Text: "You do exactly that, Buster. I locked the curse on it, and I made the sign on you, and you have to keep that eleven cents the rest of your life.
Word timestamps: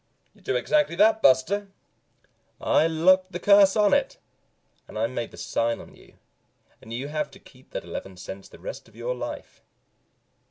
"You 0.33 0.41
do 0.41 0.55
exactly 0.55 0.95
that, 0.95 1.21
Buster. 1.21 1.67
I 2.59 2.87
locked 2.87 3.33
the 3.33 3.39
curse 3.39 3.75
on 3.75 3.93
it, 3.93 4.17
and 4.87 4.97
I 4.97 5.05
made 5.05 5.29
the 5.29 5.37
sign 5.37 5.79
on 5.79 5.93
you, 5.95 6.17
and 6.81 6.91
you 6.91 7.09
have 7.09 7.29
to 7.29 7.39
keep 7.39 7.69
that 7.69 7.83
eleven 7.85 8.17
cents 8.17 8.49
the 8.49 8.57
rest 8.57 8.87
of 8.87 8.95
your 8.95 9.13
life. 9.13 9.61